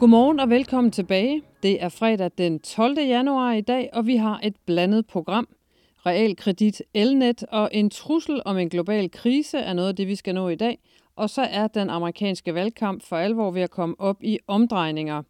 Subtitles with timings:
[0.00, 1.42] Godmorgen og velkommen tilbage.
[1.62, 2.98] Det er fredag den 12.
[2.98, 5.48] januar i dag, og vi har et blandet program.
[6.06, 10.34] Realkredit, elnet og en trussel om en global krise er noget af det, vi skal
[10.34, 10.78] nå i dag.
[11.16, 15.22] Og så er den amerikanske valgkamp for alvor ved at komme op i omdrejninger.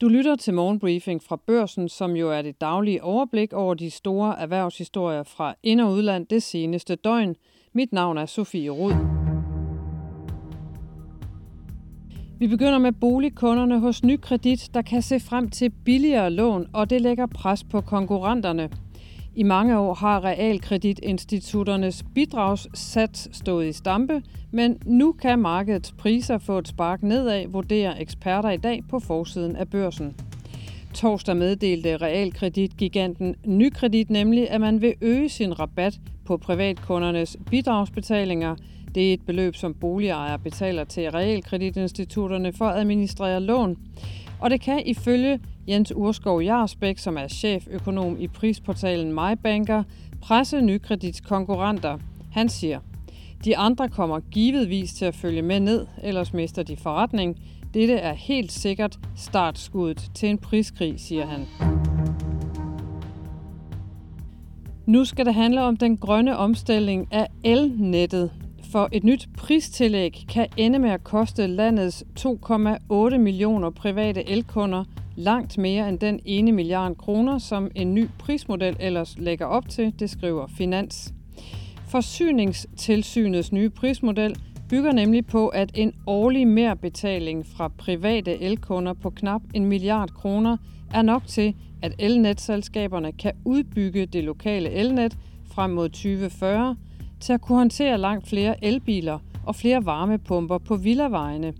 [0.00, 4.40] Du lytter til morgenbriefing fra børsen, som jo er det daglige overblik over de store
[4.40, 7.36] erhvervshistorier fra ind- og udland det seneste døgn.
[7.72, 9.31] Mit navn er Sofie Rud.
[12.42, 17.00] Vi begynder med boligkunderne hos Nykredit, der kan se frem til billigere lån, og det
[17.00, 18.68] lægger pres på konkurrenterne.
[19.34, 26.58] I mange år har realkreditinstitutternes bidragssats stået i stampe, men nu kan markedets priser få
[26.58, 30.14] et spark nedad, vurderer eksperter i dag på forsiden af børsen.
[30.94, 38.56] Torsdag meddelte realkreditgiganten Nykredit nemlig, at man vil øge sin rabat på privatkundernes bidragsbetalinger.
[38.94, 43.76] Det er et beløb, som boligejere betaler til realkreditinstitutterne for at administrere lån.
[44.40, 49.82] Og det kan ifølge Jens Urskov Jarsbæk, som er cheføkonom i prisportalen MyBanker,
[50.20, 51.98] presse nykredits konkurrenter.
[52.32, 52.80] Han siger,
[53.44, 57.36] de andre kommer givetvis til at følge med ned, ellers mister de forretning.
[57.74, 61.46] Dette er helt sikkert startskuddet til en priskrig, siger han.
[64.86, 68.30] Nu skal det handle om den grønne omstilling af elnettet.
[68.72, 74.84] For et nyt pristillæg kan ende med at koste landets 2,8 millioner private elkunder
[75.16, 79.94] langt mere end den ene milliard kroner, som en ny prismodel ellers lægger op til,
[79.98, 81.14] det skriver Finans.
[81.88, 84.36] Forsyningstilsynets nye prismodel
[84.68, 90.56] bygger nemlig på, at en årlig merbetaling fra private elkunder på knap en milliard kroner
[90.94, 95.18] er nok til, at elnetselskaberne kan udbygge det lokale elnet
[95.54, 96.76] frem mod 2040
[97.22, 101.54] til at kunne håndtere langt flere elbiler og flere varmepumper på villavejene.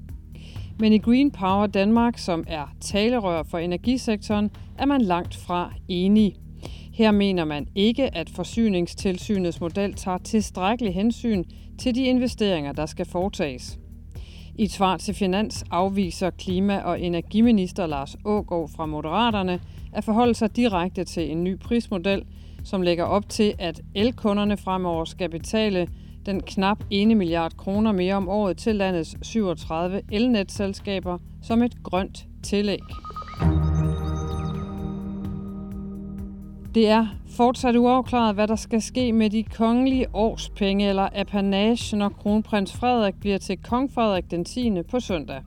[0.79, 6.35] Men i Green Power Danmark, som er talerør for energisektoren, er man langt fra enig.
[6.95, 11.45] Her mener man ikke, at forsyningstilsynets model tager tilstrækkelig hensyn
[11.79, 13.79] til de investeringer, der skal foretages.
[14.55, 19.61] I et svar til Finans afviser klima- og energiminister Lars Ågaard fra Moderaterne
[19.93, 22.25] at forholde sig direkte til en ny prismodel,
[22.65, 25.89] som lægger op til, at elkunderne fremover skal betale
[26.27, 32.27] den knap 1 milliard kroner mere om året til landets 37 elnetselskaber som et grønt
[32.43, 32.81] tillæg.
[36.75, 37.07] Det er
[37.37, 43.15] fortsat uafklaret, hvad der skal ske med de kongelige årspenge eller apanage, når kronprins Frederik
[43.21, 44.83] bliver til kong Frederik den 10.
[44.91, 45.43] på søndag.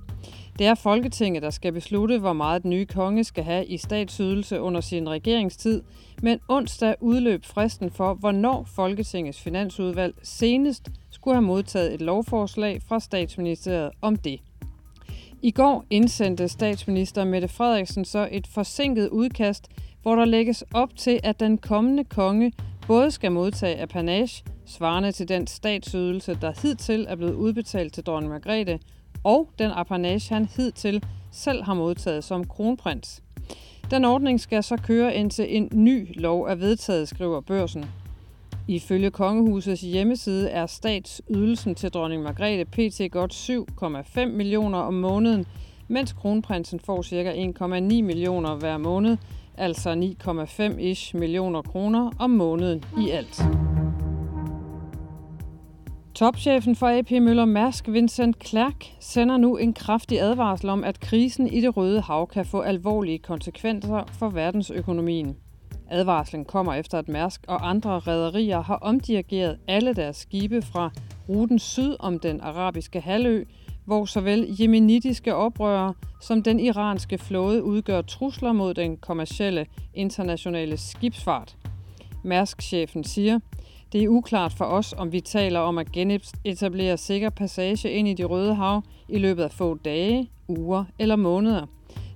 [0.59, 4.61] Det er Folketinget, der skal beslutte, hvor meget den nye konge skal have i statsydelse
[4.61, 5.81] under sin regeringstid,
[6.21, 12.99] men onsdag udløb fristen for, hvornår Folketingets finansudvalg senest skulle have modtaget et lovforslag fra
[12.99, 14.39] statsministeriet om det.
[15.41, 19.67] I går indsendte statsminister Mette Frederiksen så et forsinket udkast,
[20.01, 22.51] hvor der lægges op til, at den kommende konge
[22.87, 28.31] både skal modtage apanage, svarende til den statsydelse, der hidtil er blevet udbetalt til dronning
[28.33, 28.79] Margrethe,
[29.25, 33.23] og den apanage, han hidtil selv har modtaget som kronprins.
[33.91, 37.85] Den ordning skal så køre indtil en ny lov er vedtaget, skriver børsen.
[38.67, 43.11] Ifølge Kongehusets hjemmeside er statsydelsen til dronning Margrethe pt.
[43.11, 45.45] godt 7,5 millioner om måneden,
[45.87, 47.33] mens kronprinsen får ca.
[47.65, 49.17] 1,9 millioner hver måned,
[49.57, 50.15] altså
[51.13, 53.43] 9,5 millioner kroner om måneden i alt.
[56.15, 61.47] Topchefen for AP Møller Mærsk, Vincent Clerc, sender nu en kraftig advarsel om, at krisen
[61.47, 65.37] i det røde hav kan få alvorlige konsekvenser for verdensøkonomien.
[65.89, 70.91] Advarslen kommer efter, at Mærsk og andre rædderier har omdirigeret alle deres skibe fra
[71.29, 73.43] ruten syd om den arabiske halvø,
[73.85, 81.57] hvor såvel jemenitiske oprørere som den iranske flåde udgør trusler mod den kommercielle internationale skibsfart.
[82.23, 83.39] Mærsk-chefen siger,
[83.95, 88.13] det er uklart for os, om vi taler om at genetablere sikker passage ind i
[88.13, 91.65] det røde hav i løbet af få dage, uger eller måneder.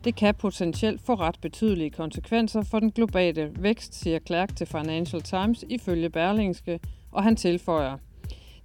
[0.04, 5.22] Det kan potentielt få ret betydelige konsekvenser for den globale vækst, siger Clark til Financial
[5.22, 6.80] Times ifølge Berlingske,
[7.12, 7.98] og han tilføjer.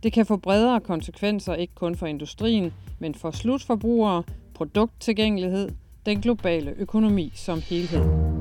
[0.03, 4.23] Det kan få bredere konsekvenser ikke kun for industrien, men for slutforbrugere,
[4.55, 5.69] produkttilgængelighed,
[6.07, 8.34] den globale økonomi som helhed.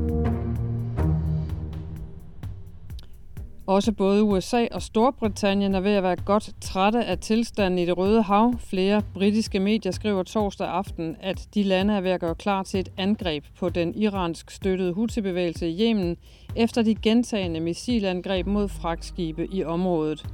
[3.67, 7.97] Også både USA og Storbritannien er ved at være godt trætte af tilstanden i det
[7.97, 8.53] Røde Hav.
[8.59, 12.79] Flere britiske medier skriver torsdag aften, at de lande er ved at gøre klar til
[12.79, 16.17] et angreb på den iransk støttede Houthi-bevægelse i Yemen,
[16.55, 20.25] efter de gentagende missilangreb mod fragtskibe i området.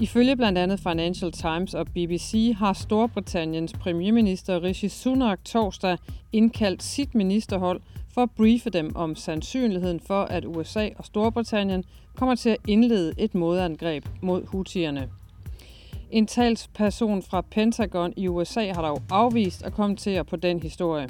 [0.00, 5.98] Ifølge blandt andet Financial Times og BBC har Storbritanniens premierminister Rishi Sunak torsdag
[6.32, 7.80] indkaldt sit ministerhold
[8.14, 11.84] for at briefe dem om sandsynligheden for, at USA og Storbritannien
[12.16, 15.08] kommer til at indlede et modangreb mod hutierne.
[16.10, 21.08] En talsperson fra Pentagon i USA har dog afvist at kommentere på den historie.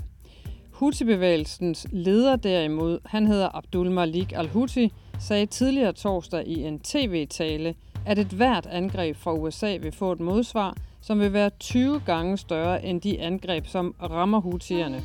[0.71, 7.75] Houthi-bevægelsens leder derimod, han hedder Abdul Malik al-Houthi, sagde tidligere torsdag i en tv-tale,
[8.07, 12.37] at et hvert angreb fra USA vil få et modsvar, som vil være 20 gange
[12.37, 15.03] større end de angreb, som rammer hutierne.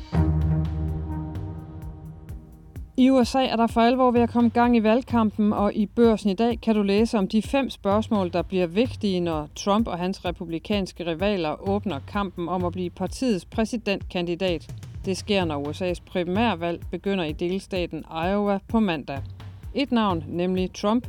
[2.96, 6.30] I USA er der for alvor ved at komme gang i valgkampen, og i børsen
[6.30, 9.98] i dag kan du læse om de fem spørgsmål, der bliver vigtige, når Trump og
[9.98, 14.74] hans republikanske rivaler åbner kampen om at blive partiets præsidentkandidat.
[15.04, 19.22] Det sker, når USA's primærvalg begynder i delstaten Iowa på mandag.
[19.74, 21.06] Et navn, nemlig Trump,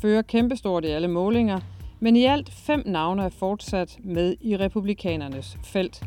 [0.00, 1.60] fører kæmpestort i alle målinger,
[2.00, 6.02] men i alt fem navne er fortsat med i republikanernes felt.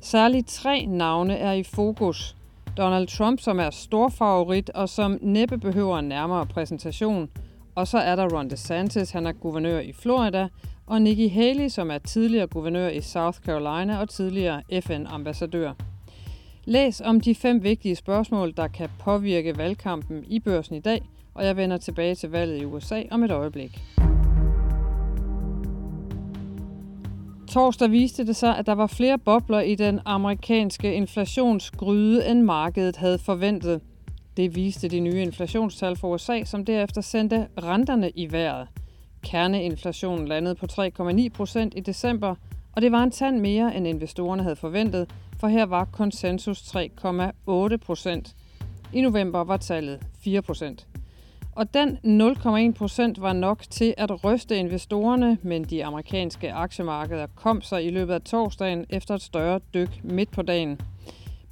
[0.00, 2.36] Særligt tre navne er i fokus.
[2.76, 7.28] Donald Trump, som er stor favorit og som næppe behøver en nærmere præsentation.
[7.74, 10.48] Og så er der Ron DeSantis, han er guvernør i Florida,
[10.86, 15.72] og Nikki Haley, som er tidligere guvernør i South Carolina og tidligere FN-ambassadør.
[16.64, 21.02] Læs om de fem vigtige spørgsmål, der kan påvirke valgkampen i børsen i dag,
[21.34, 23.82] og jeg vender tilbage til valget i USA om et øjeblik.
[27.52, 32.96] Torsdag viste det sig, at der var flere bobler i den amerikanske inflationsgryde, end markedet
[32.96, 33.80] havde forventet.
[34.36, 38.68] Det viste de nye inflationstal for USA, som derefter sendte renterne i vejret.
[39.22, 42.34] Kerneinflationen landede på 3,9 procent i december,
[42.72, 47.76] og det var en tand mere, end investorerne havde forventet, for her var konsensus 3,8
[47.76, 48.36] procent.
[48.92, 50.86] I november var tallet 4 procent.
[51.52, 57.62] Og den 0,1 procent var nok til at ryste investorerne, men de amerikanske aktiemarkeder kom
[57.62, 60.80] sig i løbet af torsdagen efter et større dyk midt på dagen.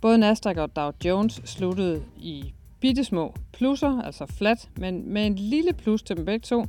[0.01, 5.73] Både Nasdaq og Dow Jones sluttede i bittesmå plusser, altså flat, men med en lille
[5.73, 6.65] plus til dem begge to,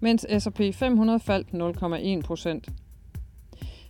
[0.00, 1.48] mens S&P 500 faldt
[2.22, 2.68] 0,1 procent.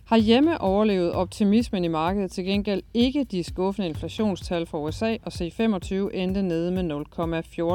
[0.09, 5.93] Herhjemme overlevede optimismen i markedet til gengæld ikke de skuffende inflationstal for USA, og C25
[6.13, 7.05] endte nede med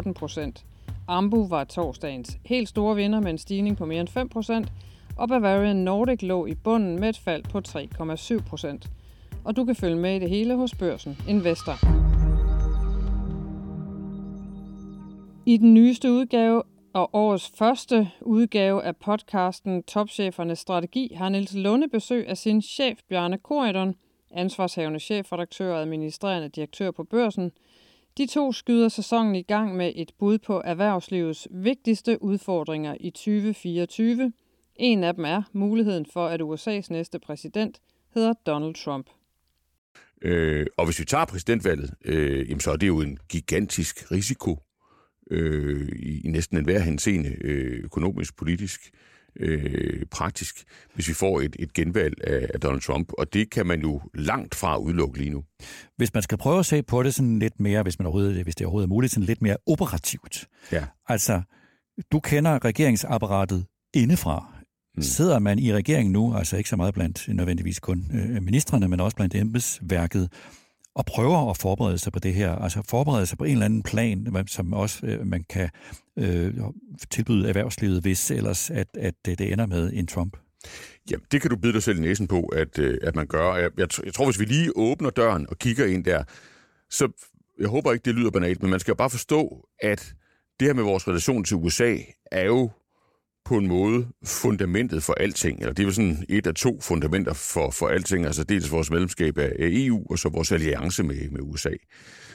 [0.06, 0.64] 0,14 procent.
[1.08, 4.70] Ambu var torsdagens helt store vinder med en stigning på mere end 5%,
[5.16, 8.88] og Bavarian Nordic lå i bunden med et fald på 3,7%.
[9.44, 11.72] Og du kan følge med i det hele hos børsen Investor.
[15.46, 16.62] I den nyeste udgave
[16.92, 22.98] og årets første udgave af podcasten Topchefernes Strategi har Niels Lunde besøg af sin chef
[23.08, 23.94] Bjarne Koridon,
[24.30, 27.52] ansvarshavende chefredaktør og administrerende direktør på børsen–
[28.18, 34.32] de to skyder sæsonen i gang med et bud på erhvervslivets vigtigste udfordringer i 2024.
[34.76, 37.80] En af dem er muligheden for, at USA's næste præsident
[38.14, 39.06] hedder Donald Trump.
[40.22, 44.58] Øh, og hvis vi tager præsidentvalget, øh, jamen så er det jo en gigantisk risiko
[45.30, 48.90] øh, i, i næsten enhver henseende, øh, økonomisk, politisk
[49.36, 50.64] øh, praktisk,
[50.94, 53.12] hvis vi får et, et genvalg af, af Donald Trump.
[53.18, 55.44] Og det kan man jo langt fra udelukke lige nu.
[55.96, 58.54] Hvis man skal prøve at se på det sådan lidt mere, hvis, man overhovedet, hvis
[58.54, 60.48] det overhovedet er muligt, sådan lidt mere operativt.
[60.72, 60.84] Ja.
[61.08, 61.42] Altså,
[62.12, 64.54] du kender regeringsapparatet indefra.
[64.96, 65.02] Mm.
[65.02, 69.00] Sidder man i regeringen nu, altså ikke så meget blandt nødvendigvis kun øh, ministerne, men
[69.00, 70.32] også blandt embedsværket,
[70.94, 73.82] og prøver at forberede sig på det her, altså forberede sig på en eller anden
[73.82, 75.70] plan, som også øh, man kan
[76.18, 76.54] øh,
[77.10, 80.36] tilbyde erhvervslivet, hvis ellers at, at øh, det ender med en Trump?
[81.10, 83.54] Ja, det kan du bide dig selv i næsen på, at, øh, at man gør.
[83.54, 86.24] Jeg, jeg, jeg tror, hvis vi lige åbner døren og kigger ind der,
[86.90, 87.08] så
[87.60, 90.14] jeg håber ikke, det lyder banalt, men man skal jo bare forstå, at
[90.60, 91.96] det her med vores relation til USA
[92.30, 92.70] er jo
[93.44, 97.32] på en måde fundamentet for alting, eller det er jo sådan et af to fundamenter
[97.32, 101.40] for, for alting, altså dels vores medlemskab af EU, og så vores alliance med, med
[101.42, 101.70] USA.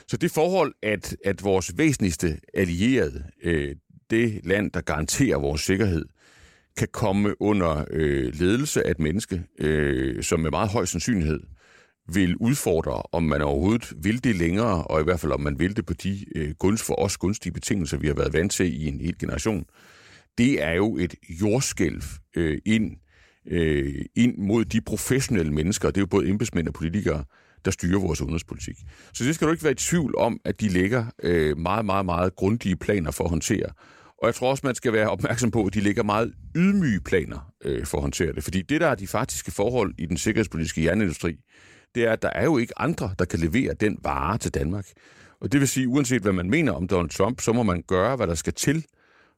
[0.07, 3.75] Så det forhold, at, at vores væsentligste allierede, øh,
[4.09, 6.05] det land, der garanterer vores sikkerhed,
[6.77, 11.39] kan komme under øh, ledelse af et menneske, øh, som med meget høj sandsynlighed
[12.13, 15.75] vil udfordre, om man overhovedet vil det længere, og i hvert fald om man vil
[15.75, 18.87] det på de øh, gunst for os gunstige betingelser, vi har været vant til i
[18.87, 19.65] en hel generation,
[20.37, 22.03] det er jo et jordskælv
[22.35, 22.91] øh, ind,
[23.47, 27.23] øh, ind mod de professionelle mennesker, det er jo både embedsmænd og politikere,
[27.65, 28.75] der styrer vores udenrigspolitik.
[29.13, 32.05] Så det skal du ikke være i tvivl om, at de lægger øh, meget, meget,
[32.05, 33.69] meget grundige planer for at håndtere.
[34.21, 37.51] Og jeg tror også, man skal være opmærksom på, at de lægger meget ydmyge planer
[37.65, 38.43] øh, for at håndtere det.
[38.43, 41.35] Fordi det, der er de faktiske forhold i den sikkerhedspolitiske jernindustri,
[41.95, 44.85] det er, at der er jo ikke andre, der kan levere den vare til Danmark.
[45.41, 48.15] Og det vil sige, uanset hvad man mener om Donald Trump, så må man gøre,
[48.15, 48.85] hvad der skal til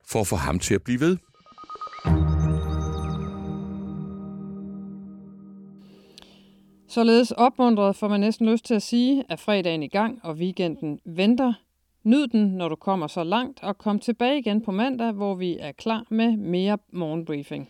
[0.08, 1.18] for at få ham til at blive ved.
[6.88, 11.00] Således opmuntret får man næsten lyst til at sige, at fredagen i gang og weekenden
[11.06, 11.54] venter.
[12.04, 15.58] Nyd den, når du kommer så langt, og kom tilbage igen på mandag, hvor vi
[15.60, 17.70] er klar med mere morgenbriefing.